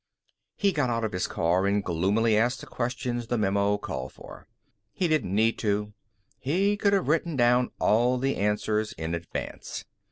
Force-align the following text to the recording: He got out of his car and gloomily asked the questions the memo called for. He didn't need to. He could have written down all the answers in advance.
He 0.55 0.71
got 0.71 0.89
out 0.89 1.03
of 1.03 1.11
his 1.11 1.27
car 1.27 1.67
and 1.67 1.83
gloomily 1.83 2.35
asked 2.35 2.61
the 2.61 2.65
questions 2.65 3.27
the 3.27 3.37
memo 3.37 3.77
called 3.77 4.11
for. 4.13 4.47
He 4.93 5.07
didn't 5.07 5.35
need 5.35 5.59
to. 5.59 5.93
He 6.39 6.75
could 6.75 6.93
have 6.93 7.07
written 7.07 7.35
down 7.35 7.69
all 7.79 8.17
the 8.17 8.35
answers 8.35 8.93
in 8.93 9.13
advance. 9.13 9.85